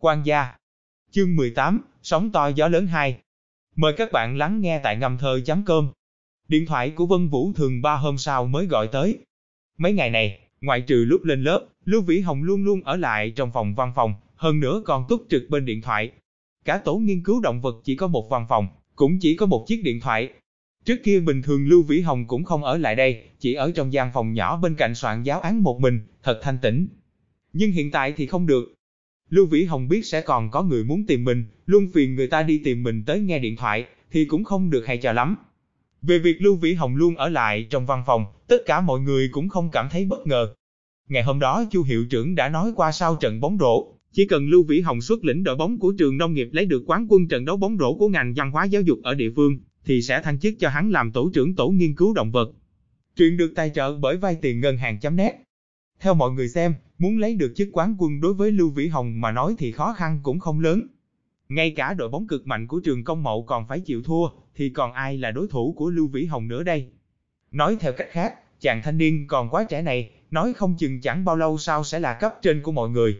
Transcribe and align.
Quan 0.00 0.22
gia. 0.26 0.54
Chương 1.10 1.36
18, 1.36 1.80
sóng 2.02 2.30
to 2.32 2.48
gió 2.48 2.68
lớn 2.68 2.86
2. 2.86 3.18
Mời 3.76 3.92
các 3.96 4.12
bạn 4.12 4.36
lắng 4.36 4.60
nghe 4.60 4.80
tại 4.82 4.96
ngầm 4.96 5.18
thơ 5.18 5.40
chấm 5.40 5.64
cơm. 5.66 5.90
Điện 6.48 6.66
thoại 6.66 6.90
của 6.90 7.06
Vân 7.06 7.28
Vũ 7.28 7.52
thường 7.52 7.82
ba 7.82 7.94
hôm 7.94 8.18
sau 8.18 8.46
mới 8.46 8.66
gọi 8.66 8.88
tới. 8.92 9.18
Mấy 9.78 9.92
ngày 9.92 10.10
này, 10.10 10.38
ngoại 10.60 10.80
trừ 10.80 11.04
lúc 11.08 11.24
lên 11.24 11.42
lớp, 11.42 11.66
Lưu 11.84 12.02
Vĩ 12.02 12.20
Hồng 12.20 12.42
luôn 12.42 12.64
luôn 12.64 12.82
ở 12.82 12.96
lại 12.96 13.30
trong 13.30 13.50
phòng 13.52 13.74
văn 13.74 13.92
phòng, 13.96 14.14
hơn 14.36 14.60
nữa 14.60 14.82
còn 14.84 15.04
túc 15.08 15.26
trực 15.30 15.42
bên 15.48 15.64
điện 15.64 15.82
thoại. 15.82 16.10
Cả 16.64 16.78
tổ 16.78 16.96
nghiên 16.96 17.22
cứu 17.24 17.40
động 17.40 17.60
vật 17.60 17.76
chỉ 17.84 17.96
có 17.96 18.06
một 18.06 18.28
văn 18.30 18.46
phòng, 18.48 18.68
cũng 18.96 19.18
chỉ 19.20 19.36
có 19.36 19.46
một 19.46 19.64
chiếc 19.68 19.82
điện 19.84 20.00
thoại. 20.00 20.30
Trước 20.84 21.00
kia 21.04 21.20
bình 21.20 21.42
thường 21.42 21.66
Lưu 21.66 21.82
Vĩ 21.82 22.00
Hồng 22.00 22.26
cũng 22.26 22.44
không 22.44 22.64
ở 22.64 22.76
lại 22.78 22.94
đây, 22.94 23.22
chỉ 23.38 23.54
ở 23.54 23.72
trong 23.74 23.92
gian 23.92 24.10
phòng 24.14 24.32
nhỏ 24.32 24.56
bên 24.56 24.74
cạnh 24.74 24.94
soạn 24.94 25.22
giáo 25.22 25.40
án 25.40 25.62
một 25.62 25.80
mình, 25.80 26.00
thật 26.22 26.40
thanh 26.42 26.58
tĩnh. 26.62 26.88
Nhưng 27.52 27.72
hiện 27.72 27.90
tại 27.90 28.12
thì 28.16 28.26
không 28.26 28.46
được. 28.46 28.77
Lưu 29.30 29.46
Vĩ 29.46 29.64
Hồng 29.64 29.88
biết 29.88 30.06
sẽ 30.06 30.20
còn 30.20 30.50
có 30.50 30.62
người 30.62 30.84
muốn 30.84 31.06
tìm 31.06 31.24
mình, 31.24 31.44
luôn 31.66 31.88
phiền 31.94 32.14
người 32.14 32.26
ta 32.26 32.42
đi 32.42 32.60
tìm 32.64 32.82
mình 32.82 33.04
tới 33.04 33.20
nghe 33.20 33.38
điện 33.38 33.56
thoại, 33.56 33.86
thì 34.10 34.24
cũng 34.24 34.44
không 34.44 34.70
được 34.70 34.86
hay 34.86 34.98
cho 34.98 35.12
lắm. 35.12 35.36
Về 36.02 36.18
việc 36.18 36.42
Lưu 36.42 36.56
Vĩ 36.56 36.74
Hồng 36.74 36.96
luôn 36.96 37.16
ở 37.16 37.28
lại 37.28 37.66
trong 37.70 37.86
văn 37.86 38.02
phòng, 38.06 38.24
tất 38.48 38.56
cả 38.66 38.80
mọi 38.80 39.00
người 39.00 39.28
cũng 39.32 39.48
không 39.48 39.70
cảm 39.72 39.88
thấy 39.90 40.04
bất 40.04 40.26
ngờ. 40.26 40.54
Ngày 41.08 41.22
hôm 41.22 41.38
đó 41.38 41.64
Chu 41.70 41.82
hiệu 41.82 42.06
trưởng 42.10 42.34
đã 42.34 42.48
nói 42.48 42.72
qua 42.76 42.92
sau 42.92 43.16
trận 43.16 43.40
bóng 43.40 43.58
rổ, 43.60 43.92
chỉ 44.12 44.26
cần 44.26 44.48
Lưu 44.48 44.62
Vĩ 44.62 44.80
Hồng 44.80 45.00
xuất 45.00 45.24
lĩnh 45.24 45.44
đội 45.44 45.56
bóng 45.56 45.78
của 45.78 45.92
trường 45.98 46.18
nông 46.18 46.34
nghiệp 46.34 46.48
lấy 46.52 46.66
được 46.66 46.82
quán 46.86 47.06
quân 47.08 47.28
trận 47.28 47.44
đấu 47.44 47.56
bóng 47.56 47.76
rổ 47.78 47.94
của 47.94 48.08
ngành 48.08 48.34
văn 48.34 48.50
hóa 48.50 48.64
giáo 48.64 48.82
dục 48.82 48.98
ở 49.02 49.14
địa 49.14 49.30
phương, 49.36 49.58
thì 49.84 50.02
sẽ 50.02 50.22
thăng 50.22 50.40
chức 50.40 50.54
cho 50.58 50.68
hắn 50.68 50.90
làm 50.90 51.12
tổ 51.12 51.30
trưởng 51.34 51.54
tổ 51.54 51.68
nghiên 51.68 51.94
cứu 51.94 52.14
động 52.14 52.30
vật. 52.30 52.52
Chuyện 53.16 53.36
được 53.36 53.52
tài 53.54 53.70
trợ 53.74 53.98
bởi 53.98 54.16
vay 54.16 54.36
tiền 54.42 54.60
ngân 54.60 54.76
hàng 54.76 55.00
chấm 55.00 55.16
nét. 55.16 55.47
Theo 56.00 56.14
mọi 56.14 56.30
người 56.30 56.48
xem, 56.48 56.74
muốn 56.98 57.18
lấy 57.18 57.34
được 57.34 57.52
chức 57.56 57.68
quán 57.72 57.96
quân 57.98 58.20
đối 58.20 58.34
với 58.34 58.52
Lưu 58.52 58.70
Vĩ 58.70 58.88
Hồng 58.88 59.20
mà 59.20 59.32
nói 59.32 59.54
thì 59.58 59.72
khó 59.72 59.92
khăn 59.92 60.20
cũng 60.22 60.38
không 60.38 60.60
lớn. 60.60 60.86
Ngay 61.48 61.70
cả 61.70 61.94
đội 61.94 62.08
bóng 62.08 62.26
cực 62.26 62.46
mạnh 62.46 62.66
của 62.66 62.80
trường 62.80 63.04
công 63.04 63.22
mậu 63.22 63.42
còn 63.42 63.68
phải 63.68 63.80
chịu 63.80 64.02
thua, 64.02 64.28
thì 64.54 64.68
còn 64.68 64.92
ai 64.92 65.18
là 65.18 65.30
đối 65.30 65.48
thủ 65.48 65.74
của 65.76 65.90
Lưu 65.90 66.08
Vĩ 66.08 66.24
Hồng 66.24 66.48
nữa 66.48 66.62
đây? 66.62 66.88
Nói 67.50 67.76
theo 67.80 67.92
cách 67.92 68.08
khác, 68.10 68.34
chàng 68.60 68.82
thanh 68.84 68.98
niên 68.98 69.26
còn 69.26 69.48
quá 69.50 69.64
trẻ 69.68 69.82
này, 69.82 70.10
nói 70.30 70.52
không 70.52 70.76
chừng 70.78 71.00
chẳng 71.00 71.24
bao 71.24 71.36
lâu 71.36 71.58
sau 71.58 71.84
sẽ 71.84 71.98
là 71.98 72.14
cấp 72.14 72.34
trên 72.42 72.62
của 72.62 72.72
mọi 72.72 72.90
người. 72.90 73.16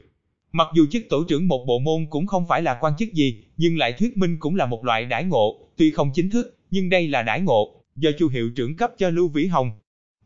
Mặc 0.52 0.69
dù 0.74 0.86
chức 0.91 1.02
tổ 1.11 1.24
trưởng 1.28 1.48
một 1.48 1.64
bộ 1.67 1.78
môn 1.78 2.06
cũng 2.11 2.27
không 2.27 2.48
phải 2.48 2.62
là 2.62 2.78
quan 2.80 2.92
chức 2.98 3.12
gì, 3.12 3.45
nhưng 3.56 3.78
lại 3.78 3.92
thuyết 3.92 4.17
minh 4.17 4.36
cũng 4.39 4.56
là 4.56 4.67
một 4.67 4.84
loại 4.84 5.05
đãi 5.05 5.24
ngộ, 5.24 5.58
tuy 5.77 5.91
không 5.91 6.11
chính 6.14 6.30
thức, 6.30 6.56
nhưng 6.70 6.89
đây 6.89 7.08
là 7.08 7.22
đãi 7.22 7.41
ngộ, 7.41 7.83
do 7.97 8.11
Chu 8.19 8.28
hiệu 8.28 8.50
trưởng 8.56 8.77
cấp 8.77 8.91
cho 8.98 9.11
Lưu 9.11 9.28
Vĩ 9.28 9.47
Hồng. 9.47 9.70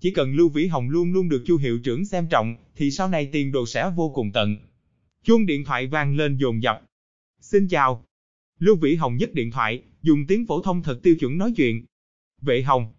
Chỉ 0.02 0.10
cần 0.10 0.34
Lưu 0.34 0.48
Vĩ 0.48 0.66
Hồng 0.66 0.90
luôn 0.90 1.12
luôn 1.12 1.28
được 1.28 1.42
Chu 1.46 1.56
hiệu 1.56 1.78
trưởng 1.78 2.04
xem 2.04 2.26
trọng, 2.30 2.56
thì 2.76 2.90
sau 2.90 3.08
này 3.08 3.28
tiền 3.32 3.52
đồ 3.52 3.66
sẽ 3.66 3.90
vô 3.96 4.10
cùng 4.14 4.32
tận. 4.32 4.56
Chuông 5.24 5.46
điện 5.46 5.64
thoại 5.64 5.86
vang 5.86 6.16
lên 6.16 6.36
dồn 6.36 6.62
dập. 6.62 6.82
Xin 7.40 7.68
chào. 7.68 8.04
Lưu 8.58 8.76
Vĩ 8.76 8.94
Hồng 8.94 9.16
nhấc 9.16 9.34
điện 9.34 9.50
thoại, 9.50 9.82
dùng 10.02 10.26
tiếng 10.28 10.46
phổ 10.46 10.62
thông 10.62 10.82
thật 10.82 11.00
tiêu 11.02 11.14
chuẩn 11.20 11.38
nói 11.38 11.52
chuyện. 11.56 11.84
Vệ 12.40 12.62
Hồng. 12.62 12.92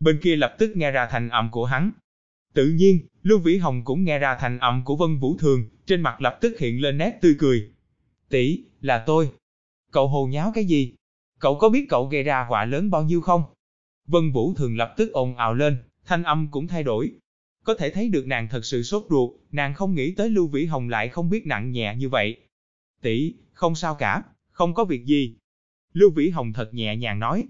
Bên 0.00 0.18
kia 0.22 0.36
lập 0.36 0.56
tức 0.58 0.76
nghe 0.76 0.90
ra 0.90 1.08
thành 1.10 1.28
âm 1.28 1.50
của 1.50 1.64
hắn. 1.64 1.90
Tự 2.54 2.68
nhiên, 2.68 2.98
Lưu 3.22 3.38
Vĩ 3.38 3.56
Hồng 3.56 3.84
cũng 3.84 4.04
nghe 4.04 4.18
ra 4.18 4.36
thành 4.40 4.58
âm 4.58 4.84
của 4.84 4.96
Vân 4.96 5.18
Vũ 5.18 5.36
Thường, 5.38 5.68
trên 5.86 6.00
mặt 6.00 6.20
lập 6.20 6.38
tức 6.40 6.58
hiện 6.58 6.80
lên 6.80 6.98
nét 6.98 7.18
tươi 7.20 7.34
cười. 7.38 7.70
Tỷ, 8.28 8.64
là 8.80 9.04
tôi. 9.06 9.30
Cậu 9.90 10.08
hồ 10.08 10.26
nháo 10.26 10.52
cái 10.54 10.64
gì? 10.64 10.94
Cậu 11.38 11.58
có 11.58 11.68
biết 11.68 11.86
cậu 11.88 12.06
gây 12.06 12.22
ra 12.22 12.44
họa 12.48 12.64
lớn 12.64 12.90
bao 12.90 13.02
nhiêu 13.02 13.20
không? 13.20 13.42
Vân 14.06 14.32
Vũ 14.32 14.54
Thường 14.54 14.76
lập 14.76 14.94
tức 14.96 15.12
ồn 15.12 15.36
ào 15.36 15.54
lên, 15.54 15.76
thanh 16.10 16.22
âm 16.22 16.48
cũng 16.50 16.66
thay 16.66 16.82
đổi. 16.82 17.12
Có 17.64 17.74
thể 17.74 17.90
thấy 17.90 18.08
được 18.08 18.26
nàng 18.26 18.48
thật 18.48 18.64
sự 18.64 18.82
sốt 18.82 19.06
ruột, 19.10 19.30
nàng 19.52 19.74
không 19.74 19.94
nghĩ 19.94 20.14
tới 20.14 20.30
Lưu 20.30 20.48
Vĩ 20.48 20.64
Hồng 20.64 20.88
lại 20.88 21.08
không 21.08 21.30
biết 21.30 21.46
nặng 21.46 21.72
nhẹ 21.72 21.94
như 21.98 22.08
vậy. 22.08 22.36
Tỷ, 23.02 23.34
không 23.52 23.74
sao 23.74 23.94
cả, 23.94 24.22
không 24.50 24.74
có 24.74 24.84
việc 24.84 25.04
gì. 25.04 25.36
Lưu 25.92 26.10
Vĩ 26.10 26.30
Hồng 26.30 26.52
thật 26.52 26.74
nhẹ 26.74 26.96
nhàng 26.96 27.18
nói. 27.18 27.48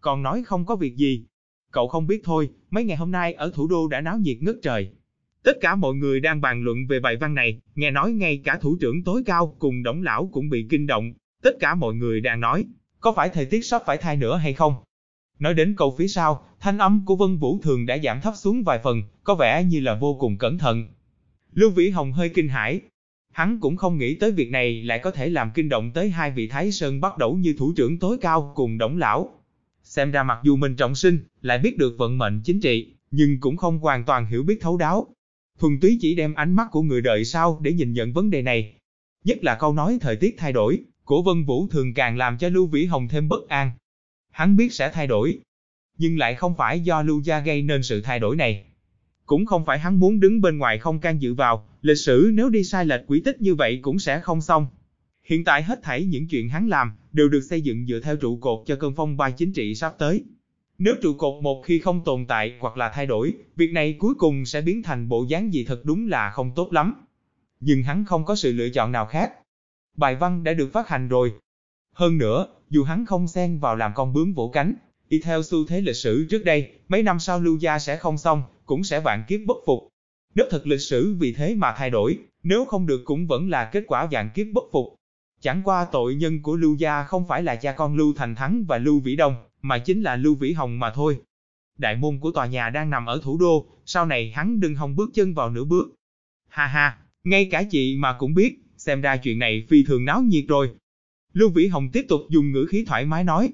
Còn 0.00 0.22
nói 0.22 0.42
không 0.46 0.66
có 0.66 0.76
việc 0.76 0.96
gì. 0.96 1.26
Cậu 1.70 1.88
không 1.88 2.06
biết 2.06 2.20
thôi, 2.24 2.50
mấy 2.70 2.84
ngày 2.84 2.96
hôm 2.96 3.10
nay 3.10 3.32
ở 3.32 3.50
thủ 3.54 3.66
đô 3.66 3.88
đã 3.88 4.00
náo 4.00 4.18
nhiệt 4.18 4.36
ngất 4.40 4.56
trời. 4.62 4.90
Tất 5.42 5.56
cả 5.60 5.74
mọi 5.74 5.94
người 5.94 6.20
đang 6.20 6.40
bàn 6.40 6.62
luận 6.62 6.86
về 6.88 7.00
bài 7.00 7.16
văn 7.16 7.34
này, 7.34 7.60
nghe 7.74 7.90
nói 7.90 8.12
ngay 8.12 8.40
cả 8.44 8.58
thủ 8.60 8.76
trưởng 8.80 9.04
tối 9.04 9.22
cao 9.26 9.56
cùng 9.58 9.82
đổng 9.82 10.02
lão 10.02 10.28
cũng 10.32 10.48
bị 10.48 10.66
kinh 10.70 10.86
động. 10.86 11.12
Tất 11.42 11.56
cả 11.60 11.74
mọi 11.74 11.94
người 11.94 12.20
đang 12.20 12.40
nói, 12.40 12.64
có 13.00 13.12
phải 13.12 13.28
thời 13.28 13.46
tiết 13.46 13.64
sắp 13.64 13.82
phải 13.86 13.96
thay 13.96 14.16
nữa 14.16 14.36
hay 14.36 14.52
không? 14.52 14.74
Nói 15.38 15.54
đến 15.54 15.74
câu 15.76 15.94
phía 15.98 16.08
sau, 16.08 16.46
thanh 16.60 16.78
âm 16.78 17.04
của 17.06 17.16
Vân 17.16 17.36
Vũ 17.36 17.58
Thường 17.62 17.86
đã 17.86 17.98
giảm 17.98 18.20
thấp 18.20 18.34
xuống 18.36 18.62
vài 18.62 18.80
phần, 18.84 19.02
có 19.24 19.34
vẻ 19.34 19.64
như 19.64 19.80
là 19.80 19.94
vô 19.94 20.16
cùng 20.20 20.38
cẩn 20.38 20.58
thận. 20.58 20.86
Lưu 21.52 21.70
Vĩ 21.70 21.90
Hồng 21.90 22.12
hơi 22.12 22.28
kinh 22.28 22.48
hãi. 22.48 22.80
Hắn 23.32 23.60
cũng 23.60 23.76
không 23.76 23.98
nghĩ 23.98 24.14
tới 24.14 24.32
việc 24.32 24.50
này 24.50 24.82
lại 24.82 24.98
có 24.98 25.10
thể 25.10 25.28
làm 25.28 25.50
kinh 25.54 25.68
động 25.68 25.90
tới 25.94 26.10
hai 26.10 26.30
vị 26.30 26.48
Thái 26.48 26.72
Sơn 26.72 27.00
bắt 27.00 27.18
đầu 27.18 27.34
như 27.34 27.54
thủ 27.58 27.72
trưởng 27.76 27.98
tối 27.98 28.18
cao 28.20 28.52
cùng 28.54 28.78
đổng 28.78 28.96
lão. 28.96 29.40
Xem 29.82 30.10
ra 30.10 30.22
mặc 30.22 30.38
dù 30.42 30.56
mình 30.56 30.76
trọng 30.76 30.94
sinh, 30.94 31.18
lại 31.42 31.58
biết 31.58 31.78
được 31.78 31.94
vận 31.98 32.18
mệnh 32.18 32.40
chính 32.44 32.60
trị, 32.60 32.94
nhưng 33.10 33.40
cũng 33.40 33.56
không 33.56 33.78
hoàn 33.78 34.04
toàn 34.04 34.26
hiểu 34.26 34.42
biết 34.42 34.58
thấu 34.60 34.76
đáo. 34.76 35.06
Thuần 35.58 35.80
túy 35.80 35.98
chỉ 36.00 36.14
đem 36.14 36.34
ánh 36.34 36.52
mắt 36.52 36.68
của 36.70 36.82
người 36.82 37.00
đợi 37.02 37.24
sau 37.24 37.58
để 37.62 37.72
nhìn 37.72 37.92
nhận 37.92 38.12
vấn 38.12 38.30
đề 38.30 38.42
này. 38.42 38.74
Nhất 39.24 39.44
là 39.44 39.54
câu 39.54 39.74
nói 39.74 39.98
thời 40.00 40.16
tiết 40.16 40.34
thay 40.38 40.52
đổi, 40.52 40.78
của 41.04 41.22
Vân 41.22 41.44
Vũ 41.44 41.68
thường 41.68 41.94
càng 41.94 42.16
làm 42.16 42.38
cho 42.38 42.48
Lưu 42.48 42.66
Vĩ 42.66 42.84
Hồng 42.84 43.08
thêm 43.08 43.28
bất 43.28 43.48
an. 43.48 43.70
Hắn 44.34 44.56
biết 44.56 44.72
sẽ 44.72 44.90
thay 44.90 45.06
đổi, 45.06 45.38
nhưng 45.98 46.18
lại 46.18 46.34
không 46.34 46.54
phải 46.54 46.80
do 46.80 47.02
Lưu 47.02 47.20
Gia 47.20 47.40
gây 47.40 47.62
nên 47.62 47.82
sự 47.82 48.00
thay 48.00 48.18
đổi 48.18 48.36
này. 48.36 48.64
Cũng 49.26 49.46
không 49.46 49.64
phải 49.64 49.78
hắn 49.78 50.00
muốn 50.00 50.20
đứng 50.20 50.40
bên 50.40 50.58
ngoài 50.58 50.78
không 50.78 51.00
can 51.00 51.22
dự 51.22 51.34
vào, 51.34 51.68
lịch 51.82 51.98
sử 51.98 52.30
nếu 52.34 52.48
đi 52.48 52.64
sai 52.64 52.84
lệch 52.84 53.06
quỹ 53.06 53.20
tích 53.24 53.40
như 53.40 53.54
vậy 53.54 53.78
cũng 53.82 53.98
sẽ 53.98 54.20
không 54.20 54.40
xong. 54.40 54.66
Hiện 55.24 55.44
tại 55.44 55.62
hết 55.62 55.82
thảy 55.82 56.04
những 56.04 56.28
chuyện 56.28 56.48
hắn 56.48 56.68
làm, 56.68 56.92
đều 57.12 57.28
được 57.28 57.40
xây 57.40 57.60
dựng 57.60 57.86
dựa 57.86 58.00
theo 58.00 58.16
trụ 58.16 58.36
cột 58.36 58.66
cho 58.66 58.76
cơn 58.76 58.94
phong 58.96 59.16
ba 59.16 59.30
chính 59.30 59.52
trị 59.52 59.74
sắp 59.74 59.94
tới. 59.98 60.24
Nếu 60.78 60.94
trụ 61.02 61.14
cột 61.14 61.42
một 61.42 61.62
khi 61.62 61.78
không 61.78 62.04
tồn 62.04 62.26
tại 62.26 62.54
hoặc 62.60 62.76
là 62.76 62.90
thay 62.94 63.06
đổi, 63.06 63.34
việc 63.56 63.72
này 63.72 63.96
cuối 63.98 64.14
cùng 64.14 64.44
sẽ 64.44 64.60
biến 64.60 64.82
thành 64.82 65.08
bộ 65.08 65.24
dáng 65.28 65.52
gì 65.52 65.64
thật 65.64 65.84
đúng 65.84 66.08
là 66.08 66.30
không 66.30 66.52
tốt 66.56 66.72
lắm. 66.72 66.94
Nhưng 67.60 67.82
hắn 67.82 68.04
không 68.04 68.24
có 68.24 68.36
sự 68.36 68.52
lựa 68.52 68.68
chọn 68.68 68.92
nào 68.92 69.06
khác. 69.06 69.32
Bài 69.96 70.16
văn 70.16 70.44
đã 70.44 70.52
được 70.52 70.72
phát 70.72 70.88
hành 70.88 71.08
rồi. 71.08 71.32
Hơn 71.92 72.18
nữa, 72.18 72.46
dù 72.74 72.84
hắn 72.84 73.06
không 73.06 73.28
xen 73.28 73.58
vào 73.58 73.76
làm 73.76 73.92
con 73.94 74.12
bướm 74.12 74.32
vỗ 74.32 74.48
cánh, 74.48 74.74
y 75.08 75.20
theo 75.20 75.42
xu 75.42 75.66
thế 75.66 75.80
lịch 75.80 75.96
sử 75.96 76.26
trước 76.30 76.44
đây, 76.44 76.72
mấy 76.88 77.02
năm 77.02 77.18
sau 77.18 77.40
lưu 77.40 77.56
gia 77.56 77.78
sẽ 77.78 77.96
không 77.96 78.18
xong, 78.18 78.42
cũng 78.66 78.84
sẽ 78.84 79.00
vạn 79.00 79.24
kiếp 79.28 79.40
bất 79.46 79.56
phục. 79.66 79.88
Nếu 80.34 80.46
thật 80.50 80.66
lịch 80.66 80.80
sử 80.80 81.14
vì 81.18 81.32
thế 81.32 81.54
mà 81.54 81.74
thay 81.76 81.90
đổi, 81.90 82.18
nếu 82.42 82.64
không 82.64 82.86
được 82.86 83.02
cũng 83.04 83.26
vẫn 83.26 83.50
là 83.50 83.64
kết 83.72 83.84
quả 83.86 84.08
vạn 84.10 84.30
kiếp 84.34 84.46
bất 84.52 84.64
phục. 84.72 84.94
Chẳng 85.40 85.62
qua 85.64 85.86
tội 85.92 86.14
nhân 86.14 86.42
của 86.42 86.56
Lưu 86.56 86.74
Gia 86.74 87.04
không 87.04 87.26
phải 87.28 87.42
là 87.42 87.56
cha 87.56 87.72
con 87.72 87.96
Lưu 87.96 88.12
Thành 88.16 88.34
Thắng 88.34 88.64
và 88.68 88.78
Lưu 88.78 89.00
Vĩ 89.00 89.16
Đông, 89.16 89.36
mà 89.62 89.78
chính 89.78 90.02
là 90.02 90.16
Lưu 90.16 90.34
Vĩ 90.34 90.52
Hồng 90.52 90.78
mà 90.78 90.90
thôi. 90.90 91.18
Đại 91.78 91.96
môn 91.96 92.18
của 92.20 92.30
tòa 92.30 92.46
nhà 92.46 92.70
đang 92.70 92.90
nằm 92.90 93.06
ở 93.06 93.20
thủ 93.22 93.38
đô, 93.38 93.66
sau 93.84 94.06
này 94.06 94.30
hắn 94.30 94.60
đừng 94.60 94.74
hòng 94.74 94.96
bước 94.96 95.10
chân 95.14 95.34
vào 95.34 95.50
nửa 95.50 95.64
bước. 95.64 95.94
Ha 96.48 96.66
ha, 96.66 96.98
ngay 97.24 97.48
cả 97.50 97.62
chị 97.70 97.96
mà 97.96 98.16
cũng 98.18 98.34
biết, 98.34 98.58
xem 98.76 99.00
ra 99.00 99.16
chuyện 99.16 99.38
này 99.38 99.66
phi 99.68 99.84
thường 99.84 100.04
náo 100.04 100.22
nhiệt 100.22 100.44
rồi. 100.48 100.70
Lưu 101.34 101.50
Vĩ 101.50 101.66
Hồng 101.66 101.88
tiếp 101.92 102.04
tục 102.08 102.20
dùng 102.28 102.52
ngữ 102.52 102.66
khí 102.70 102.84
thoải 102.86 103.04
mái 103.04 103.24
nói. 103.24 103.52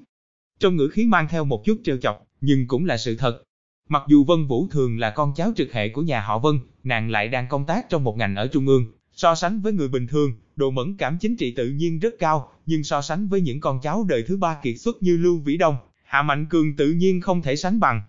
Trong 0.59 0.75
ngữ 0.75 0.87
khí 0.87 1.05
mang 1.05 1.27
theo 1.29 1.45
một 1.45 1.65
chút 1.65 1.81
trêu 1.83 1.97
chọc, 1.97 2.27
nhưng 2.41 2.67
cũng 2.67 2.85
là 2.85 2.97
sự 2.97 3.15
thật. 3.15 3.43
Mặc 3.89 4.03
dù 4.07 4.23
Vân 4.23 4.47
Vũ 4.47 4.67
thường 4.71 4.99
là 4.99 5.09
con 5.09 5.33
cháu 5.35 5.51
trực 5.55 5.73
hệ 5.73 5.89
của 5.89 6.01
nhà 6.01 6.21
họ 6.21 6.39
Vân, 6.39 6.59
nàng 6.83 7.09
lại 7.09 7.27
đang 7.27 7.47
công 7.49 7.65
tác 7.65 7.89
trong 7.89 8.03
một 8.03 8.17
ngành 8.17 8.35
ở 8.35 8.47
Trung 8.47 8.67
ương. 8.67 8.85
So 9.13 9.35
sánh 9.35 9.61
với 9.61 9.73
người 9.73 9.87
bình 9.87 10.07
thường, 10.07 10.33
độ 10.55 10.71
mẫn 10.71 10.97
cảm 10.97 11.17
chính 11.21 11.37
trị 11.37 11.53
tự 11.55 11.69
nhiên 11.69 11.99
rất 11.99 12.13
cao, 12.19 12.51
nhưng 12.65 12.83
so 12.83 13.01
sánh 13.01 13.27
với 13.27 13.41
những 13.41 13.59
con 13.59 13.79
cháu 13.81 14.05
đời 14.09 14.23
thứ 14.27 14.37
ba 14.37 14.57
kiệt 14.63 14.75
xuất 14.79 15.03
như 15.03 15.17
Lưu 15.17 15.39
Vĩ 15.39 15.57
Đông, 15.57 15.75
Hạ 16.03 16.21
Mạnh 16.21 16.45
Cường 16.49 16.75
tự 16.75 16.91
nhiên 16.91 17.21
không 17.21 17.41
thể 17.41 17.55
sánh 17.55 17.79
bằng. 17.79 18.01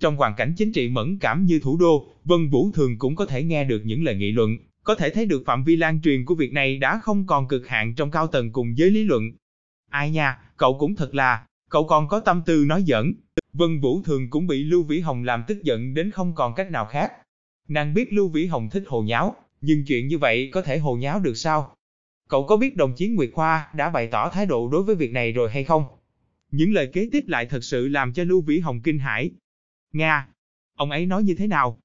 Trong 0.00 0.16
hoàn 0.16 0.34
cảnh 0.36 0.54
chính 0.56 0.72
trị 0.72 0.88
mẫn 0.88 1.18
cảm 1.18 1.44
như 1.44 1.60
thủ 1.62 1.76
đô, 1.76 2.06
Vân 2.24 2.50
Vũ 2.50 2.70
thường 2.74 2.98
cũng 2.98 3.16
có 3.16 3.26
thể 3.26 3.42
nghe 3.42 3.64
được 3.64 3.82
những 3.84 4.04
lời 4.04 4.14
nghị 4.14 4.32
luận, 4.32 4.56
có 4.88 4.94
thể 4.94 5.10
thấy 5.10 5.26
được 5.26 5.42
phạm 5.46 5.64
vi 5.64 5.76
lan 5.76 6.00
truyền 6.02 6.24
của 6.24 6.34
việc 6.34 6.52
này 6.52 6.78
đã 6.78 7.00
không 7.02 7.26
còn 7.26 7.48
cực 7.48 7.68
hạn 7.68 7.94
trong 7.94 8.10
cao 8.10 8.26
tầng 8.26 8.52
cùng 8.52 8.78
giới 8.78 8.90
lý 8.90 9.04
luận. 9.04 9.22
Ai 9.90 10.10
nha, 10.10 10.38
cậu 10.56 10.78
cũng 10.78 10.94
thật 10.94 11.14
là, 11.14 11.46
cậu 11.70 11.86
còn 11.86 12.08
có 12.08 12.20
tâm 12.20 12.42
tư 12.46 12.64
nói 12.68 12.84
giỡn. 12.86 13.14
Vân 13.52 13.80
Vũ 13.80 14.02
thường 14.02 14.30
cũng 14.30 14.46
bị 14.46 14.64
Lưu 14.64 14.82
Vĩ 14.82 15.00
Hồng 15.00 15.24
làm 15.24 15.44
tức 15.46 15.62
giận 15.62 15.94
đến 15.94 16.10
không 16.10 16.34
còn 16.34 16.54
cách 16.54 16.70
nào 16.70 16.86
khác. 16.86 17.12
Nàng 17.68 17.94
biết 17.94 18.12
Lưu 18.12 18.28
Vĩ 18.28 18.46
Hồng 18.46 18.68
thích 18.70 18.82
hồ 18.86 19.02
nháo, 19.02 19.36
nhưng 19.60 19.84
chuyện 19.84 20.08
như 20.08 20.18
vậy 20.18 20.50
có 20.52 20.62
thể 20.62 20.78
hồ 20.78 20.96
nháo 20.96 21.20
được 21.20 21.34
sao? 21.34 21.74
Cậu 22.28 22.46
có 22.46 22.56
biết 22.56 22.76
đồng 22.76 22.94
chí 22.96 23.08
Nguyệt 23.08 23.30
Khoa 23.32 23.68
đã 23.74 23.90
bày 23.90 24.06
tỏ 24.06 24.30
thái 24.30 24.46
độ 24.46 24.68
đối 24.68 24.82
với 24.82 24.94
việc 24.94 25.12
này 25.12 25.32
rồi 25.32 25.50
hay 25.50 25.64
không? 25.64 25.84
Những 26.50 26.72
lời 26.72 26.90
kế 26.92 27.08
tiếp 27.12 27.24
lại 27.26 27.46
thật 27.46 27.64
sự 27.64 27.88
làm 27.88 28.12
cho 28.12 28.24
Lưu 28.24 28.40
Vĩ 28.40 28.58
Hồng 28.58 28.80
kinh 28.80 28.98
hãi. 28.98 29.30
Nga, 29.92 30.28
ông 30.76 30.90
ấy 30.90 31.06
nói 31.06 31.22
như 31.22 31.34
thế 31.34 31.46
nào? 31.46 31.78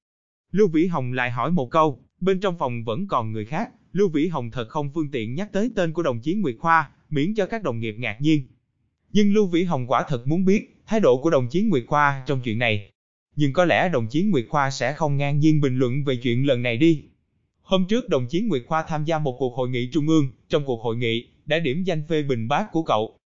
Lưu 0.52 0.68
Vĩ 0.68 0.86
Hồng 0.86 1.12
lại 1.12 1.30
hỏi 1.30 1.50
một 1.50 1.70
câu, 1.70 2.03
bên 2.20 2.40
trong 2.40 2.58
phòng 2.58 2.84
vẫn 2.84 3.06
còn 3.08 3.32
người 3.32 3.44
khác, 3.44 3.70
Lưu 3.92 4.08
Vĩ 4.08 4.28
Hồng 4.28 4.50
thật 4.50 4.68
không 4.68 4.90
phương 4.94 5.10
tiện 5.10 5.34
nhắc 5.34 5.52
tới 5.52 5.70
tên 5.76 5.92
của 5.92 6.02
đồng 6.02 6.20
chí 6.20 6.34
Nguyệt 6.34 6.56
Khoa, 6.58 6.90
miễn 7.10 7.34
cho 7.34 7.46
các 7.46 7.62
đồng 7.62 7.80
nghiệp 7.80 7.94
ngạc 7.98 8.16
nhiên. 8.20 8.46
Nhưng 9.12 9.34
Lưu 9.34 9.46
Vĩ 9.46 9.64
Hồng 9.64 9.86
quả 9.86 10.04
thật 10.08 10.26
muốn 10.26 10.44
biết 10.44 10.82
thái 10.86 11.00
độ 11.00 11.22
của 11.22 11.30
đồng 11.30 11.48
chí 11.48 11.62
Nguyệt 11.62 11.84
Khoa 11.86 12.22
trong 12.26 12.40
chuyện 12.44 12.58
này. 12.58 12.90
Nhưng 13.36 13.52
có 13.52 13.64
lẽ 13.64 13.88
đồng 13.88 14.06
chí 14.10 14.22
Nguyệt 14.22 14.44
Khoa 14.48 14.70
sẽ 14.70 14.92
không 14.92 15.16
ngang 15.16 15.38
nhiên 15.38 15.60
bình 15.60 15.78
luận 15.78 16.04
về 16.04 16.16
chuyện 16.16 16.46
lần 16.46 16.62
này 16.62 16.76
đi. 16.76 17.02
Hôm 17.62 17.86
trước 17.88 18.08
đồng 18.08 18.26
chí 18.28 18.40
Nguyệt 18.40 18.62
Khoa 18.66 18.82
tham 18.82 19.04
gia 19.04 19.18
một 19.18 19.36
cuộc 19.38 19.54
hội 19.54 19.68
nghị 19.68 19.90
trung 19.92 20.08
ương, 20.08 20.32
trong 20.48 20.64
cuộc 20.66 20.82
hội 20.82 20.96
nghị, 20.96 21.28
đã 21.46 21.58
điểm 21.58 21.84
danh 21.84 22.02
phê 22.08 22.22
bình 22.22 22.48
bác 22.48 22.72
của 22.72 22.82
cậu. 22.82 23.18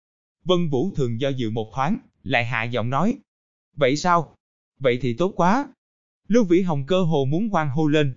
Vân 0.43 0.69
Vũ 0.69 0.91
thường 0.95 1.21
do 1.21 1.29
dự 1.29 1.49
một 1.49 1.71
thoáng, 1.73 1.97
lại 2.23 2.45
hạ 2.45 2.63
giọng 2.63 2.89
nói. 2.89 3.15
Vậy 3.75 3.95
sao? 3.95 4.35
Vậy 4.79 4.99
thì 5.01 5.13
tốt 5.13 5.33
quá. 5.35 5.67
Lưu 6.27 6.43
Vĩ 6.43 6.61
Hồng 6.61 6.85
cơ 6.87 7.01
hồ 7.01 7.25
muốn 7.25 7.49
hoang 7.49 7.69
hô 7.69 7.87
lên. 7.87 8.13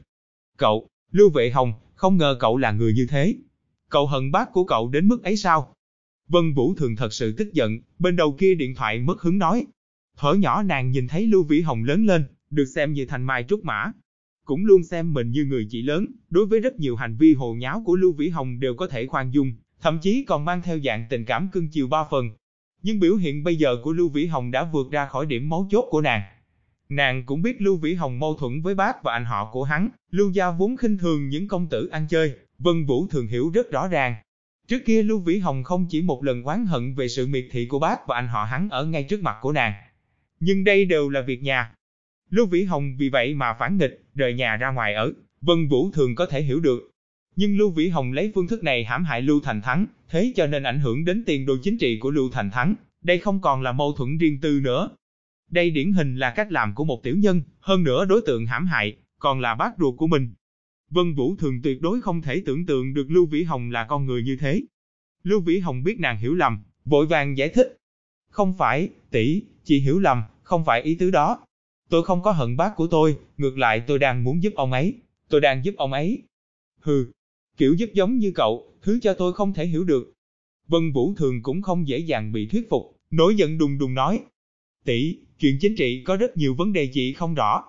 Cậu, 0.61 0.89
Lưu 1.12 1.31
Vệ 1.31 1.51
Hồng, 1.51 1.73
không 1.95 2.17
ngờ 2.17 2.37
cậu 2.41 2.57
là 2.57 2.73
người 2.73 2.93
như 2.93 3.07
thế. 3.11 3.35
Cậu 3.91 4.07
hận 4.07 4.31
bác 4.31 4.53
của 4.53 4.65
cậu 4.65 4.89
đến 4.89 5.09
mức 5.09 5.23
ấy 5.23 5.37
sao? 5.37 5.75
Vân 6.29 6.55
Vũ 6.55 6.75
thường 6.75 6.97
thật 6.97 7.12
sự 7.12 7.33
tức 7.33 7.53
giận, 7.53 7.79
bên 7.99 8.17
đầu 8.17 8.37
kia 8.39 8.55
điện 8.55 8.75
thoại 8.75 8.99
mất 8.99 9.21
hứng 9.21 9.39
nói. 9.39 9.67
Thở 10.17 10.35
nhỏ 10.35 10.62
nàng 10.62 10.91
nhìn 10.91 11.09
thấy 11.09 11.27
Lưu 11.27 11.43
Vĩ 11.43 11.61
Hồng 11.61 11.85
lớn 11.85 12.07
lên, 12.07 12.25
được 12.51 12.65
xem 12.65 12.93
như 12.93 13.07
thành 13.07 13.23
mai 13.23 13.45
trúc 13.49 13.65
mã. 13.65 13.93
Cũng 14.45 14.65
luôn 14.65 14.85
xem 14.85 15.12
mình 15.12 15.31
như 15.31 15.45
người 15.45 15.67
chị 15.71 15.83
lớn, 15.83 16.07
đối 16.31 16.47
với 16.47 16.61
rất 16.61 16.79
nhiều 16.79 16.97
hành 16.97 17.17
vi 17.17 17.35
hồ 17.35 17.55
nháo 17.55 17.83
của 17.87 17.97
Lưu 17.97 18.12
Vĩ 18.12 18.29
Hồng 18.29 18.61
đều 18.61 18.75
có 18.75 18.87
thể 18.87 19.07
khoan 19.07 19.31
dung, 19.31 19.53
thậm 19.81 19.99
chí 20.03 20.25
còn 20.25 20.45
mang 20.45 20.62
theo 20.62 20.79
dạng 20.85 21.07
tình 21.11 21.25
cảm 21.25 21.49
cưng 21.53 21.69
chiều 21.69 21.89
ba 21.89 22.05
phần. 22.11 22.31
Nhưng 22.83 23.01
biểu 23.01 23.17
hiện 23.17 23.45
bây 23.45 23.57
giờ 23.57 23.77
của 23.83 23.93
Lưu 23.93 24.09
Vĩ 24.09 24.27
Hồng 24.27 24.51
đã 24.51 24.65
vượt 24.73 24.91
ra 24.91 25.07
khỏi 25.07 25.27
điểm 25.27 25.49
mấu 25.49 25.69
chốt 25.71 25.85
của 25.91 26.01
nàng. 26.01 26.23
Nàng 26.90 27.22
cũng 27.26 27.42
biết 27.42 27.60
Lưu 27.60 27.76
Vĩ 27.76 27.94
Hồng 27.94 28.19
mâu 28.19 28.34
thuẫn 28.34 28.62
với 28.62 28.75
bác 28.75 29.02
và 29.02 29.12
anh 29.12 29.25
họ 29.25 29.50
của 29.52 29.64
hắn, 29.64 29.88
Lưu 30.10 30.31
Gia 30.31 30.50
vốn 30.50 30.76
khinh 30.76 30.98
thường 30.98 31.28
những 31.28 31.48
công 31.48 31.66
tử 31.66 31.88
ăn 31.92 32.06
chơi, 32.10 32.34
Vân 32.58 32.87
Vũ 32.87 33.06
thường 33.06 33.26
hiểu 33.26 33.50
rất 33.54 33.70
rõ 33.70 33.88
ràng. 33.88 34.14
Trước 34.69 34.82
kia 34.87 35.02
Lưu 35.02 35.19
Vĩ 35.19 35.38
Hồng 35.38 35.64
không 35.64 35.87
chỉ 35.90 36.02
một 36.02 36.25
lần 36.25 36.42
oán 36.42 36.66
hận 36.66 36.94
về 36.94 37.08
sự 37.08 37.26
miệt 37.26 37.46
thị 37.50 37.66
của 37.66 37.78
bác 37.78 38.06
và 38.06 38.16
anh 38.16 38.28
họ 38.28 38.44
hắn 38.44 38.69
ở 38.70 38.84
ngay 38.84 39.04
trước 39.04 39.22
mặt 39.22 39.37
của 39.40 39.52
nàng. 39.52 39.72
Nhưng 40.40 40.64
đây 40.64 40.84
đều 40.84 41.08
là 41.08 41.20
việc 41.20 41.42
nhà. 41.42 41.72
Lưu 42.31 42.46
Vĩ 42.46 42.64
Hồng 42.64 42.96
vì 42.98 43.08
vậy 43.08 43.34
mà 43.34 43.52
phản 43.52 43.78
nghịch, 43.78 44.02
rời 44.14 44.34
nhà 44.34 44.56
ra 44.56 44.70
ngoài 44.70 44.94
ở, 44.94 45.12
Vân 45.40 45.69
Vũ 45.69 45.90
thường 45.90 46.14
có 46.14 46.26
thể 46.26 46.42
hiểu 46.42 46.60
được. 46.60 46.90
Nhưng 47.37 47.58
Lưu 47.58 47.70
Vĩ 47.70 47.88
Hồng 47.88 48.12
lấy 48.12 48.32
phương 48.34 48.46
thức 48.46 48.64
này 48.64 48.84
hãm 48.84 49.04
hại 49.04 49.22
Lưu 49.22 49.40
Thành 49.40 49.62
Thắng, 49.62 49.87
thế 50.08 50.32
cho 50.37 50.46
nên 50.46 50.62
ảnh 50.62 50.81
hưởng 50.81 51.04
đến 51.04 51.22
tiền 51.26 51.46
đồ 51.46 51.56
chính 51.62 51.78
trị 51.78 51.98
của 51.98 52.10
Lưu 52.10 52.31
Thành 52.32 52.50
Thắng. 52.50 52.75
Đây 53.02 53.19
không 53.19 53.40
còn 53.40 53.62
là 53.62 53.72
mâu 53.72 53.92
thuẫn 53.92 54.19
riêng 54.19 54.40
tư 54.40 54.60
nữa, 54.62 54.88
đây 55.50 55.70
điển 55.70 55.93
hình 55.93 56.17
là 56.17 56.32
cách 56.37 56.52
làm 56.52 56.75
của 56.75 56.85
một 56.85 57.02
tiểu 57.02 57.17
nhân, 57.17 57.43
hơn 57.61 57.85
nữa 57.85 58.05
đối 58.05 58.23
tượng 58.26 58.47
hãm 58.47 58.67
hại, 58.67 58.97
còn 59.19 59.41
là 59.41 59.55
bác 59.55 59.73
ruột 59.79 59.94
của 59.99 60.06
mình. 60.06 60.32
Vân 60.91 61.14
Vũ 61.14 61.37
thường 61.37 61.62
tuyệt 61.62 61.81
đối 61.81 62.00
không 62.00 62.23
thể 62.23 62.43
tưởng 62.47 62.67
tượng 62.67 62.94
được 62.94 63.11
Lưu 63.11 63.26
Vĩ 63.26 63.43
Hồng 63.43 63.70
là 63.70 63.85
con 63.85 64.06
người 64.06 64.23
như 64.23 64.37
thế. 64.41 64.62
Lưu 65.23 65.41
Vĩ 65.41 65.58
Hồng 65.58 65.82
biết 65.82 66.00
nàng 66.00 66.19
hiểu 66.19 66.35
lầm, 66.35 66.62
vội 66.85 67.06
vàng 67.06 67.38
giải 67.38 67.49
thích. 67.49 67.76
Không 68.31 68.55
phải, 68.58 68.88
tỷ, 69.11 69.43
chị 69.64 69.81
hiểu 69.81 69.99
lầm, 69.99 70.23
không 70.43 70.64
phải 70.64 70.82
ý 70.82 70.94
tứ 70.94 71.11
đó. 71.11 71.47
Tôi 71.91 72.05
không 72.05 72.23
có 72.23 72.32
hận 72.32 72.56
bác 72.56 72.76
của 72.76 72.87
tôi, 72.87 73.17
ngược 73.37 73.58
lại 73.58 73.82
tôi 73.87 73.99
đang 73.99 74.25
muốn 74.25 74.43
giúp 74.43 74.52
ông 74.56 74.73
ấy, 74.73 74.94
tôi 75.29 75.41
đang 75.41 75.64
giúp 75.64 75.75
ông 75.76 75.93
ấy. 75.93 76.23
Hừ, 76.81 77.06
kiểu 77.56 77.75
giúp 77.75 77.91
giống 77.93 78.19
như 78.19 78.32
cậu, 78.35 78.73
thứ 78.82 78.99
cho 79.02 79.14
tôi 79.14 79.32
không 79.32 79.55
thể 79.55 79.67
hiểu 79.67 79.85
được. 79.85 80.12
Vân 80.69 80.93
Vũ 80.93 81.14
thường 81.17 81.43
cũng 81.43 81.62
không 81.62 81.88
dễ 81.88 81.99
dàng 81.99 82.32
bị 82.32 82.47
thuyết 82.47 82.70
phục, 82.70 82.97
nổi 83.11 83.35
giận 83.35 83.58
đùng 83.58 83.79
đùng 83.79 83.94
nói. 83.94 84.20
Tỷ, 84.85 85.19
chuyện 85.38 85.59
chính 85.61 85.77
trị 85.77 86.03
có 86.05 86.17
rất 86.17 86.37
nhiều 86.37 86.55
vấn 86.55 86.73
đề 86.73 86.87
chị 86.93 87.12
không 87.12 87.35
rõ. 87.35 87.65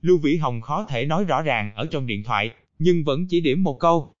Lưu 0.00 0.18
Vĩ 0.18 0.36
Hồng 0.36 0.60
khó 0.60 0.86
thể 0.88 1.06
nói 1.06 1.24
rõ 1.24 1.42
ràng 1.42 1.72
ở 1.74 1.86
trong 1.86 2.06
điện 2.06 2.22
thoại, 2.24 2.50
nhưng 2.78 3.04
vẫn 3.04 3.26
chỉ 3.28 3.40
điểm 3.40 3.62
một 3.62 3.80
câu. 3.80 4.12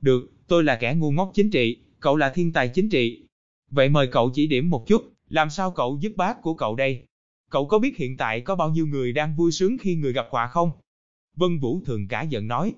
Được, 0.00 0.32
tôi 0.48 0.64
là 0.64 0.76
kẻ 0.76 0.94
ngu 0.94 1.10
ngốc 1.12 1.30
chính 1.34 1.50
trị, 1.50 1.76
cậu 2.00 2.16
là 2.16 2.30
thiên 2.30 2.52
tài 2.52 2.68
chính 2.68 2.90
trị. 2.90 3.22
Vậy 3.70 3.88
mời 3.88 4.06
cậu 4.06 4.30
chỉ 4.34 4.46
điểm 4.46 4.70
một 4.70 4.86
chút, 4.86 5.12
làm 5.28 5.50
sao 5.50 5.70
cậu 5.70 5.98
giúp 6.00 6.12
bác 6.16 6.42
của 6.42 6.54
cậu 6.54 6.76
đây? 6.76 7.02
Cậu 7.50 7.66
có 7.66 7.78
biết 7.78 7.96
hiện 7.96 8.16
tại 8.16 8.40
có 8.40 8.54
bao 8.54 8.70
nhiêu 8.70 8.86
người 8.86 9.12
đang 9.12 9.36
vui 9.36 9.52
sướng 9.52 9.76
khi 9.80 9.94
người 9.94 10.12
gặp 10.12 10.26
họa 10.30 10.46
không? 10.46 10.70
Vân 11.36 11.58
Vũ 11.58 11.82
thường 11.84 12.08
cả 12.08 12.22
giận 12.22 12.48
nói. 12.48 12.74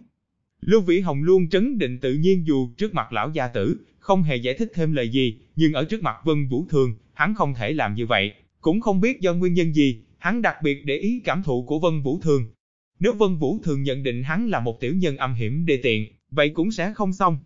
Lưu 0.61 0.81
Vĩ 0.81 1.01
Hồng 1.01 1.23
luôn 1.23 1.49
trấn 1.49 1.79
định 1.79 1.99
tự 2.01 2.15
nhiên 2.15 2.47
dù 2.47 2.69
trước 2.77 2.95
mặt 2.95 3.13
lão 3.13 3.31
gia 3.31 3.49
tử, 3.49 3.77
không 3.99 4.23
hề 4.23 4.37
giải 4.37 4.55
thích 4.55 4.73
thêm 4.75 4.93
lời 4.93 5.09
gì, 5.09 5.39
nhưng 5.57 5.73
ở 5.73 5.85
trước 5.85 6.03
mặt 6.03 6.17
Vân 6.25 6.49
Vũ 6.49 6.67
thường, 6.69 6.95
hắn 7.15 7.35
không 7.35 7.55
thể 7.55 7.73
làm 7.73 7.95
như 7.95 8.07
vậy, 8.07 8.33
cũng 8.61 8.81
không 8.81 9.01
biết 9.01 9.21
do 9.21 9.35
nguyên 9.35 9.55
nhân 9.55 9.73
gì, 9.73 10.03
hắn 10.19 10.43
đặc 10.43 10.57
biệt 10.63 10.85
để 10.85 10.97
ý 10.97 11.21
cảm 11.25 11.43
thụ 11.43 11.65
của 11.65 11.79
Vân 11.79 12.03
Vũ 12.03 12.21
Thường. 12.21 12.51
Nếu 12.99 13.13
Vân 13.13 13.37
Vũ 13.37 13.59
Thường 13.63 13.83
nhận 13.83 14.03
định 14.03 14.23
hắn 14.23 14.49
là 14.49 14.61
một 14.61 14.81
tiểu 14.81 14.95
nhân 14.95 15.17
âm 15.17 15.35
hiểm 15.35 15.67
đề 15.67 15.81
tiện, 15.83 16.13
vậy 16.31 16.51
cũng 16.55 16.71
sẽ 16.71 16.93
không 16.95 17.13
xong. 17.13 17.39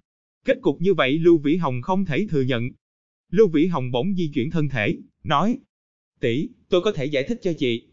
Kết 0.44 0.58
cục 0.62 0.81
như 0.81 0.94
vậy 0.94 1.19
Lưu 1.19 1.38
Vĩ 1.38 1.56
Hồng 1.56 1.82
không 1.82 2.05
thể 2.05 2.26
thừa 2.31 2.43
nhận. 2.43 2.70
Lưu 3.31 3.49
Vĩ 3.49 3.66
Hồng 3.66 3.90
bỗng 3.90 4.14
di 4.14 4.31
chuyển 4.34 4.50
thân 4.50 4.69
thể, 4.69 4.96
nói, 5.25 5.58
tỷ, 6.20 6.49
tôi 6.69 6.81
có 6.81 6.93
thể 6.93 7.05
giải 7.05 7.22
thích 7.22 7.38
cho 7.43 7.52
chị. 7.58 7.88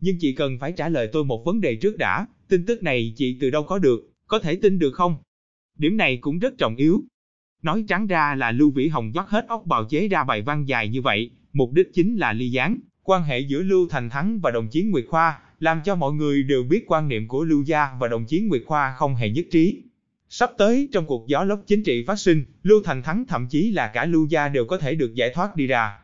Nhưng 0.00 0.16
chị 0.20 0.32
cần 0.32 0.58
phải 0.58 0.72
trả 0.72 0.88
lời 0.88 1.08
tôi 1.12 1.24
một 1.24 1.42
vấn 1.44 1.60
đề 1.60 1.76
trước 1.76 1.96
đã, 1.96 2.26
tin 2.48 2.66
tức 2.66 2.82
này 2.82 3.12
chị 3.16 3.36
từ 3.40 3.50
đâu 3.50 3.62
có 3.62 3.78
được, 3.78 4.12
có 4.26 4.38
thể 4.38 4.56
tin 4.56 4.78
được 4.78 4.92
không? 4.94 5.16
Điểm 5.78 5.96
này 5.96 6.16
cũng 6.16 6.38
rất 6.38 6.58
trọng 6.58 6.76
yếu. 6.76 7.04
Nói 7.62 7.84
trắng 7.88 8.06
ra 8.06 8.34
là 8.34 8.52
Lưu 8.52 8.70
Vĩ 8.70 8.88
Hồng 8.88 9.12
dắt 9.14 9.28
hết 9.28 9.46
óc 9.48 9.66
bào 9.66 9.84
chế 9.84 10.08
ra 10.08 10.24
bài 10.24 10.42
văn 10.42 10.68
dài 10.68 10.88
như 10.88 11.02
vậy, 11.02 11.30
mục 11.56 11.72
đích 11.72 11.94
chính 11.94 12.16
là 12.16 12.32
ly 12.32 12.50
gián, 12.50 12.78
quan 13.02 13.22
hệ 13.22 13.38
giữa 13.38 13.62
Lưu 13.62 13.88
Thành 13.88 14.10
Thắng 14.10 14.40
và 14.40 14.50
đồng 14.50 14.68
chí 14.68 14.82
Nguyệt 14.82 15.04
Khoa, 15.08 15.38
làm 15.60 15.80
cho 15.84 15.94
mọi 15.94 16.12
người 16.12 16.42
đều 16.42 16.62
biết 16.62 16.84
quan 16.86 17.08
niệm 17.08 17.28
của 17.28 17.44
Lưu 17.44 17.62
Gia 17.62 17.88
và 18.00 18.08
đồng 18.08 18.24
chí 18.24 18.40
Nguyệt 18.40 18.62
Khoa 18.66 18.94
không 18.96 19.14
hề 19.14 19.30
nhất 19.30 19.46
trí. 19.50 19.82
Sắp 20.28 20.50
tới 20.58 20.88
trong 20.92 21.06
cuộc 21.06 21.28
gió 21.28 21.44
lốc 21.44 21.62
chính 21.66 21.82
trị 21.82 22.04
phát 22.06 22.16
sinh, 22.16 22.44
Lưu 22.62 22.82
Thành 22.84 23.02
Thắng 23.02 23.24
thậm 23.28 23.46
chí 23.48 23.70
là 23.70 23.90
cả 23.94 24.04
Lưu 24.04 24.26
Gia 24.26 24.48
đều 24.48 24.64
có 24.64 24.78
thể 24.78 24.94
được 24.94 25.14
giải 25.14 25.30
thoát 25.34 25.56
đi 25.56 25.66
ra. 25.66 25.98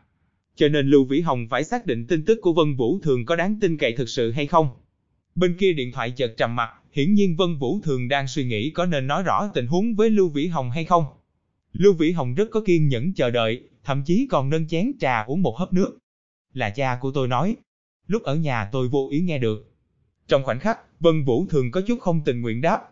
Cho 0.55 0.67
nên 0.67 0.87
Lưu 0.87 1.05
Vĩ 1.05 1.21
Hồng 1.21 1.47
phải 1.49 1.63
xác 1.63 1.85
định 1.85 2.07
tin 2.07 2.25
tức 2.25 2.39
của 2.41 2.53
Vân 2.53 2.75
Vũ 2.75 2.99
Thường 3.03 3.25
có 3.25 3.35
đáng 3.35 3.59
tin 3.61 3.77
cậy 3.77 3.93
thực 3.93 4.09
sự 4.09 4.31
hay 4.31 4.47
không. 4.47 4.69
Bên 5.35 5.57
kia 5.57 5.73
điện 5.73 5.91
thoại 5.91 6.11
chợt 6.11 6.33
trầm 6.37 6.55
mặt, 6.55 6.69
hiển 6.91 7.13
nhiên 7.13 7.35
Vân 7.35 7.57
Vũ 7.57 7.79
Thường 7.83 8.07
đang 8.07 8.27
suy 8.27 8.45
nghĩ 8.45 8.69
có 8.69 8.85
nên 8.85 9.07
nói 9.07 9.23
rõ 9.23 9.51
tình 9.53 9.67
huống 9.67 9.95
với 9.95 10.09
Lưu 10.09 10.29
Vĩ 10.29 10.47
Hồng 10.47 10.71
hay 10.71 10.85
không. 10.85 11.05
Lưu 11.73 11.93
Vĩ 11.93 12.11
Hồng 12.11 12.35
rất 12.35 12.49
có 12.51 12.61
kiên 12.61 12.87
nhẫn 12.87 13.13
chờ 13.13 13.29
đợi, 13.29 13.61
thậm 13.83 14.03
chí 14.05 14.27
còn 14.31 14.49
nâng 14.49 14.67
chén 14.67 14.91
trà 14.99 15.23
uống 15.23 15.41
một 15.41 15.57
hớp 15.57 15.73
nước. 15.73 15.97
Là 16.53 16.69
cha 16.69 16.97
của 17.01 17.11
tôi 17.11 17.27
nói, 17.27 17.55
lúc 18.07 18.23
ở 18.23 18.35
nhà 18.35 18.69
tôi 18.71 18.87
vô 18.87 19.07
ý 19.11 19.21
nghe 19.21 19.37
được. 19.37 19.73
Trong 20.27 20.43
khoảnh 20.43 20.59
khắc, 20.59 20.79
Vân 20.99 21.25
Vũ 21.25 21.45
Thường 21.49 21.71
có 21.71 21.81
chút 21.87 21.99
không 22.01 22.21
tình 22.25 22.41
nguyện 22.41 22.61
đáp. 22.61 22.89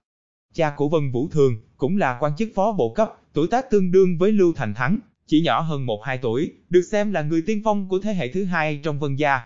Cha 0.53 0.73
của 0.77 0.89
Vân 0.89 1.11
Vũ 1.11 1.27
Thường 1.27 1.61
cũng 1.77 1.97
là 1.97 2.17
quan 2.19 2.35
chức 2.37 2.49
phó 2.55 2.71
bộ 2.71 2.93
cấp, 2.93 3.13
tuổi 3.33 3.47
tác 3.47 3.69
tương 3.69 3.91
đương 3.91 4.17
với 4.17 4.31
Lưu 4.31 4.53
Thành 4.53 4.73
Thắng, 4.73 4.99
chỉ 5.27 5.41
nhỏ 5.41 5.61
hơn 5.61 5.85
1-2 5.85 6.17
tuổi, 6.21 6.53
được 6.69 6.81
xem 6.81 7.11
là 7.11 7.21
người 7.21 7.43
tiên 7.45 7.61
phong 7.63 7.89
của 7.89 7.99
thế 7.99 8.13
hệ 8.13 8.31
thứ 8.31 8.45
hai 8.45 8.79
trong 8.83 8.99
Vân 8.99 9.15
gia. 9.15 9.41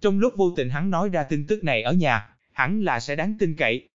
Trong 0.00 0.18
lúc 0.18 0.32
vô 0.36 0.52
tình 0.56 0.70
hắn 0.70 0.90
nói 0.90 1.08
ra 1.08 1.22
tin 1.22 1.46
tức 1.46 1.64
này 1.64 1.82
ở 1.82 1.92
nhà, 1.92 2.28
hẳn 2.52 2.82
là 2.82 3.00
sẽ 3.00 3.16
đáng 3.16 3.34
tin 3.38 3.56
cậy. 3.56 3.88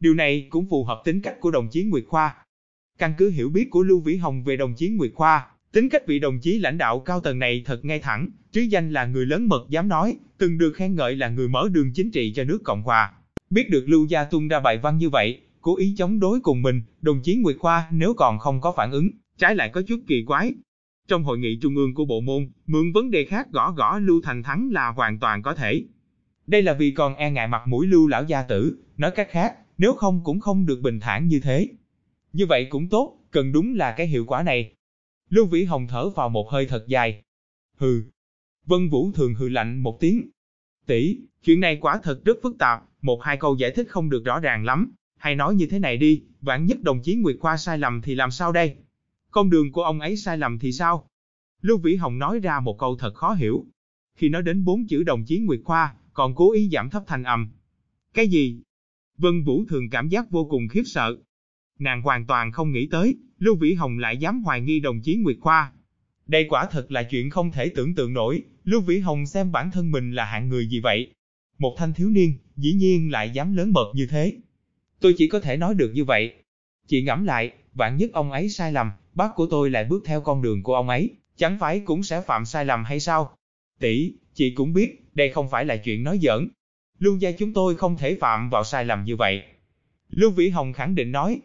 Điều 0.00 0.14
này 0.14 0.46
cũng 0.50 0.66
phù 0.70 0.84
hợp 0.84 1.02
tính 1.04 1.22
cách 1.22 1.40
của 1.40 1.50
đồng 1.50 1.68
chí 1.70 1.84
Nguyệt 1.84 2.04
Khoa. 2.08 2.36
Căn 2.98 3.14
cứ 3.18 3.30
hiểu 3.30 3.48
biết 3.48 3.68
của 3.70 3.82
Lưu 3.82 4.00
Vĩ 4.00 4.16
Hồng 4.16 4.44
về 4.44 4.56
đồng 4.56 4.74
chí 4.74 4.88
Nguyệt 4.88 5.10
Khoa, 5.14 5.46
Tính 5.74 5.88
cách 5.88 6.06
vị 6.06 6.18
đồng 6.18 6.38
chí 6.40 6.58
lãnh 6.58 6.78
đạo 6.78 7.00
cao 7.00 7.20
tầng 7.20 7.38
này 7.38 7.62
thật 7.66 7.84
ngay 7.84 7.98
thẳng, 7.98 8.28
trí 8.52 8.66
danh 8.66 8.92
là 8.92 9.06
người 9.06 9.26
lớn 9.26 9.48
mật 9.48 9.66
dám 9.68 9.88
nói, 9.88 10.16
từng 10.38 10.58
được 10.58 10.72
khen 10.72 10.94
ngợi 10.94 11.16
là 11.16 11.28
người 11.28 11.48
mở 11.48 11.68
đường 11.72 11.92
chính 11.94 12.10
trị 12.10 12.32
cho 12.36 12.44
nước 12.44 12.58
Cộng 12.64 12.82
Hòa. 12.82 13.12
Biết 13.50 13.70
được 13.70 13.84
Lưu 13.88 14.06
Gia 14.06 14.24
tung 14.24 14.48
ra 14.48 14.60
bài 14.60 14.78
văn 14.78 14.98
như 14.98 15.08
vậy, 15.08 15.40
cố 15.60 15.76
ý 15.76 15.94
chống 15.98 16.20
đối 16.20 16.40
cùng 16.40 16.62
mình, 16.62 16.82
đồng 17.00 17.20
chí 17.22 17.36
Nguyệt 17.36 17.56
Khoa 17.58 17.88
nếu 17.92 18.14
còn 18.14 18.38
không 18.38 18.60
có 18.60 18.72
phản 18.76 18.90
ứng, 18.90 19.10
trái 19.38 19.56
lại 19.56 19.68
có 19.68 19.82
chút 19.82 20.00
kỳ 20.06 20.24
quái. 20.26 20.52
Trong 21.08 21.24
hội 21.24 21.38
nghị 21.38 21.58
trung 21.62 21.76
ương 21.76 21.94
của 21.94 22.04
bộ 22.04 22.20
môn, 22.20 22.50
mượn 22.66 22.92
vấn 22.92 23.10
đề 23.10 23.24
khác 23.24 23.50
gõ 23.52 23.72
gõ 23.72 23.98
Lưu 23.98 24.20
Thành 24.24 24.42
Thắng 24.42 24.68
là 24.72 24.88
hoàn 24.88 25.18
toàn 25.18 25.42
có 25.42 25.54
thể. 25.54 25.84
Đây 26.46 26.62
là 26.62 26.72
vì 26.74 26.90
còn 26.90 27.14
e 27.14 27.30
ngại 27.30 27.48
mặt 27.48 27.62
mũi 27.66 27.86
Lưu 27.86 28.08
lão 28.08 28.24
gia 28.24 28.42
tử, 28.42 28.76
nói 28.96 29.10
cách 29.10 29.28
khác, 29.30 29.54
nếu 29.78 29.92
không 29.92 30.20
cũng 30.24 30.40
không 30.40 30.66
được 30.66 30.80
bình 30.82 31.00
thản 31.00 31.28
như 31.28 31.40
thế. 31.40 31.68
Như 32.32 32.46
vậy 32.46 32.66
cũng 32.70 32.88
tốt, 32.88 33.18
cần 33.30 33.52
đúng 33.52 33.74
là 33.74 33.92
cái 33.92 34.06
hiệu 34.06 34.24
quả 34.26 34.42
này. 34.42 34.72
Lưu 35.30 35.46
Vĩ 35.46 35.64
Hồng 35.64 35.86
thở 35.88 36.08
vào 36.08 36.28
một 36.28 36.50
hơi 36.50 36.66
thật 36.66 36.84
dài. 36.86 37.22
Hừ. 37.76 38.02
Vân 38.66 38.88
Vũ 38.88 39.12
thường 39.12 39.34
hừ 39.34 39.48
lạnh 39.48 39.78
một 39.78 40.00
tiếng. 40.00 40.30
Tỷ, 40.86 41.18
chuyện 41.42 41.60
này 41.60 41.78
quả 41.80 42.00
thật 42.02 42.24
rất 42.24 42.38
phức 42.42 42.58
tạp, 42.58 42.82
một 43.02 43.22
hai 43.22 43.36
câu 43.36 43.56
giải 43.56 43.70
thích 43.70 43.88
không 43.88 44.10
được 44.10 44.24
rõ 44.24 44.40
ràng 44.40 44.64
lắm. 44.64 44.92
Hay 45.16 45.34
nói 45.34 45.54
như 45.54 45.66
thế 45.66 45.78
này 45.78 45.96
đi, 45.96 46.22
vạn 46.40 46.66
nhất 46.66 46.82
đồng 46.82 47.02
chí 47.02 47.14
Nguyệt 47.14 47.36
Khoa 47.40 47.56
sai 47.56 47.78
lầm 47.78 48.02
thì 48.02 48.14
làm 48.14 48.30
sao 48.30 48.52
đây? 48.52 48.76
Con 49.30 49.50
đường 49.50 49.72
của 49.72 49.82
ông 49.82 50.00
ấy 50.00 50.16
sai 50.16 50.38
lầm 50.38 50.58
thì 50.58 50.72
sao? 50.72 51.08
Lưu 51.60 51.78
Vĩ 51.78 51.96
Hồng 51.96 52.18
nói 52.18 52.38
ra 52.38 52.60
một 52.60 52.78
câu 52.78 52.96
thật 52.96 53.14
khó 53.14 53.34
hiểu. 53.34 53.66
Khi 54.14 54.28
nói 54.28 54.42
đến 54.42 54.64
bốn 54.64 54.86
chữ 54.86 55.02
đồng 55.02 55.24
chí 55.24 55.38
Nguyệt 55.38 55.60
Khoa, 55.64 55.94
còn 56.12 56.34
cố 56.34 56.52
ý 56.52 56.68
giảm 56.72 56.90
thấp 56.90 57.02
thanh 57.06 57.24
âm. 57.24 57.48
Cái 58.14 58.28
gì? 58.28 58.62
Vân 59.18 59.44
Vũ 59.44 59.64
thường 59.68 59.90
cảm 59.90 60.08
giác 60.08 60.30
vô 60.30 60.44
cùng 60.44 60.68
khiếp 60.68 60.82
sợ. 60.86 61.16
Nàng 61.78 62.02
hoàn 62.02 62.26
toàn 62.26 62.52
không 62.52 62.72
nghĩ 62.72 62.88
tới, 62.90 63.16
Lưu 63.38 63.56
Vĩ 63.56 63.74
Hồng 63.74 63.98
lại 63.98 64.16
dám 64.16 64.42
hoài 64.42 64.60
nghi 64.60 64.80
đồng 64.80 65.00
chí 65.00 65.16
Nguyệt 65.16 65.36
Khoa. 65.40 65.72
Đây 66.26 66.46
quả 66.48 66.66
thật 66.70 66.92
là 66.92 67.02
chuyện 67.02 67.30
không 67.30 67.52
thể 67.52 67.68
tưởng 67.68 67.94
tượng 67.94 68.12
nổi, 68.12 68.42
Lưu 68.64 68.80
Vĩ 68.80 68.98
Hồng 68.98 69.26
xem 69.26 69.52
bản 69.52 69.70
thân 69.70 69.90
mình 69.90 70.12
là 70.12 70.24
hạng 70.24 70.48
người 70.48 70.66
gì 70.66 70.80
vậy? 70.80 71.12
Một 71.58 71.74
thanh 71.78 71.92
thiếu 71.92 72.10
niên, 72.10 72.34
dĩ 72.56 72.72
nhiên 72.72 73.10
lại 73.10 73.30
dám 73.30 73.56
lớn 73.56 73.72
mật 73.72 73.92
như 73.94 74.06
thế. 74.10 74.36
Tôi 75.00 75.14
chỉ 75.18 75.28
có 75.28 75.40
thể 75.40 75.56
nói 75.56 75.74
được 75.74 75.92
như 75.94 76.04
vậy. 76.04 76.34
Chị 76.86 77.02
ngẫm 77.02 77.24
lại, 77.24 77.52
vạn 77.74 77.96
nhất 77.96 78.10
ông 78.12 78.32
ấy 78.32 78.48
sai 78.48 78.72
lầm, 78.72 78.90
bác 79.14 79.34
của 79.34 79.46
tôi 79.46 79.70
lại 79.70 79.84
bước 79.84 80.02
theo 80.06 80.20
con 80.20 80.42
đường 80.42 80.62
của 80.62 80.74
ông 80.74 80.88
ấy, 80.88 81.10
chẳng 81.36 81.58
phải 81.60 81.80
cũng 81.80 82.02
sẽ 82.02 82.20
phạm 82.20 82.44
sai 82.44 82.64
lầm 82.64 82.84
hay 82.84 83.00
sao? 83.00 83.36
Tỷ, 83.80 84.12
chị 84.34 84.50
cũng 84.50 84.72
biết, 84.72 85.04
đây 85.14 85.30
không 85.30 85.50
phải 85.50 85.64
là 85.64 85.76
chuyện 85.76 86.04
nói 86.04 86.18
giỡn. 86.22 86.48
Lưu 86.98 87.16
gia 87.16 87.32
chúng 87.32 87.52
tôi 87.52 87.76
không 87.76 87.96
thể 87.96 88.16
phạm 88.20 88.50
vào 88.50 88.64
sai 88.64 88.84
lầm 88.84 89.04
như 89.04 89.16
vậy. 89.16 89.42
Lưu 90.10 90.30
Vĩ 90.30 90.48
Hồng 90.48 90.72
khẳng 90.72 90.94
định 90.94 91.12
nói. 91.12 91.40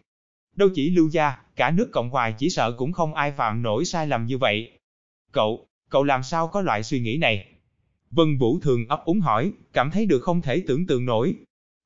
Đâu 0.56 0.68
chỉ 0.74 0.90
Lưu 0.90 1.08
gia, 1.08 1.36
cả 1.56 1.70
nước 1.70 1.88
Cộng 1.92 2.10
Hòa 2.10 2.30
chỉ 2.30 2.50
sợ 2.50 2.72
cũng 2.72 2.92
không 2.92 3.14
ai 3.14 3.32
phạm 3.32 3.62
nổi 3.62 3.84
sai 3.84 4.06
lầm 4.06 4.26
như 4.26 4.38
vậy. 4.38 4.78
Cậu, 5.32 5.66
cậu 5.88 6.04
làm 6.04 6.22
sao 6.22 6.48
có 6.48 6.60
loại 6.60 6.82
suy 6.82 7.00
nghĩ 7.00 7.16
này? 7.16 7.46
Vân 8.10 8.38
Vũ 8.38 8.60
thường 8.60 8.88
ấp 8.88 9.04
úng 9.04 9.20
hỏi, 9.20 9.52
cảm 9.72 9.90
thấy 9.90 10.06
được 10.06 10.20
không 10.20 10.42
thể 10.42 10.62
tưởng 10.66 10.86
tượng 10.86 11.04
nổi. 11.04 11.34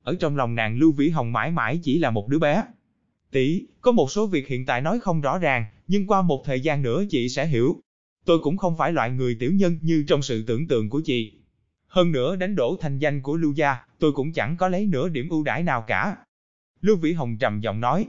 Ở 0.03 0.15
trong 0.19 0.37
lòng 0.37 0.55
nàng 0.55 0.77
Lưu 0.77 0.91
Vĩ 0.91 1.09
Hồng 1.09 1.31
mãi 1.31 1.51
mãi 1.51 1.79
chỉ 1.83 1.99
là 1.99 2.11
một 2.11 2.27
đứa 2.27 2.39
bé. 2.39 2.63
Tỷ, 3.31 3.67
có 3.81 3.91
một 3.91 4.11
số 4.11 4.27
việc 4.27 4.47
hiện 4.47 4.65
tại 4.65 4.81
nói 4.81 4.99
không 4.99 5.21
rõ 5.21 5.37
ràng, 5.37 5.65
nhưng 5.87 6.07
qua 6.07 6.21
một 6.21 6.43
thời 6.45 6.61
gian 6.61 6.81
nữa 6.81 7.03
chị 7.09 7.29
sẽ 7.29 7.47
hiểu. 7.47 7.79
Tôi 8.25 8.39
cũng 8.39 8.57
không 8.57 8.77
phải 8.77 8.91
loại 8.91 9.11
người 9.11 9.37
tiểu 9.39 9.51
nhân 9.53 9.79
như 9.81 10.05
trong 10.07 10.21
sự 10.21 10.43
tưởng 10.47 10.67
tượng 10.67 10.89
của 10.89 11.01
chị. 11.05 11.33
Hơn 11.87 12.11
nữa 12.11 12.35
đánh 12.35 12.55
đổ 12.55 12.77
thành 12.81 12.99
danh 12.99 13.21
của 13.21 13.37
Lưu 13.37 13.53
gia, 13.53 13.77
tôi 13.99 14.11
cũng 14.11 14.33
chẳng 14.33 14.57
có 14.57 14.67
lấy 14.67 14.85
nửa 14.85 15.09
điểm 15.09 15.29
ưu 15.29 15.43
đãi 15.43 15.63
nào 15.63 15.83
cả. 15.87 16.17
Lưu 16.81 16.97
Vĩ 16.97 17.13
Hồng 17.13 17.37
trầm 17.37 17.59
giọng 17.59 17.79
nói. 17.79 18.07